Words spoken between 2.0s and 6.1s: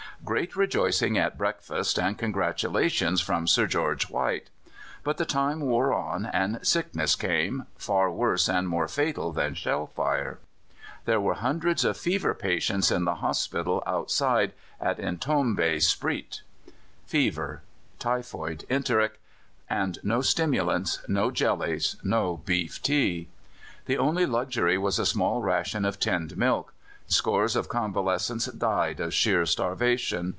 congratulations from Sir George White. But the time wore